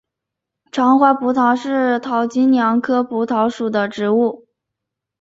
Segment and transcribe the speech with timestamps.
[0.71, 4.47] 长花蒲桃是桃金娘科蒲桃属的植物。